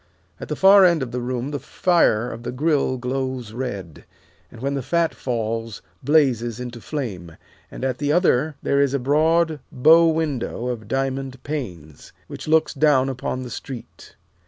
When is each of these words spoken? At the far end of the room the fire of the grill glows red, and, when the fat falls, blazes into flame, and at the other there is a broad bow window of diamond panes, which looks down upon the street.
At 0.39 0.47
the 0.47 0.55
far 0.55 0.83
end 0.83 1.03
of 1.03 1.11
the 1.11 1.21
room 1.21 1.51
the 1.51 1.59
fire 1.59 2.31
of 2.31 2.41
the 2.41 2.51
grill 2.51 2.97
glows 2.97 3.53
red, 3.53 4.03
and, 4.51 4.59
when 4.59 4.73
the 4.73 4.81
fat 4.81 5.13
falls, 5.13 5.83
blazes 6.01 6.59
into 6.59 6.81
flame, 6.81 7.37
and 7.69 7.85
at 7.85 7.99
the 7.99 8.11
other 8.11 8.55
there 8.63 8.81
is 8.81 8.95
a 8.95 8.97
broad 8.99 9.59
bow 9.71 10.07
window 10.07 10.69
of 10.69 10.87
diamond 10.87 11.43
panes, 11.43 12.13
which 12.25 12.47
looks 12.47 12.73
down 12.73 13.09
upon 13.09 13.43
the 13.43 13.51
street. 13.51 14.15